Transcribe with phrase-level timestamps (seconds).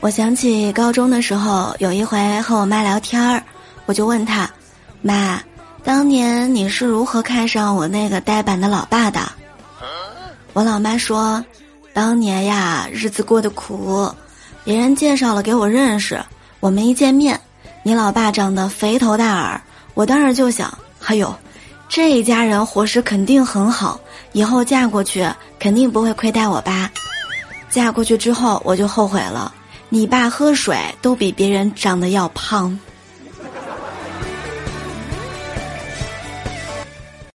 [0.00, 3.42] 我想起高中的时候，有一回和我妈聊天儿，
[3.84, 4.50] 我就问她
[5.02, 5.38] ：“妈，
[5.84, 9.20] 当年你是如何看上我那个呆板的老爸的？”
[10.54, 11.44] 我老妈说
[11.92, 14.10] ：“当年呀，日子过得苦，
[14.64, 16.18] 别人介绍了给我认识。
[16.60, 17.38] 我们一见面，
[17.82, 19.60] 你老爸长得肥头大耳，
[19.92, 20.72] 我当时就想：
[21.04, 21.32] 哎呦，
[21.90, 24.00] 这一家人伙食肯定很好，
[24.32, 25.28] 以后嫁过去
[25.58, 26.90] 肯定不会亏待我吧。
[27.68, 29.54] 嫁过去之后，我就后悔了。”
[29.92, 32.78] 你爸喝水都比别人长得要胖。